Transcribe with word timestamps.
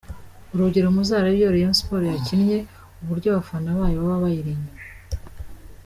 Urugero 0.53 0.87
muzarebe 0.95 1.35
iyo 1.39 1.49
Rayon 1.53 1.75
Sports 1.79 2.11
yakinnye 2.13 2.57
uburyo 3.01 3.27
abafana 3.29 3.69
bayo 3.79 3.97
baba 4.01 4.21
bayiri 4.23 4.49
inyuma. 4.55 4.81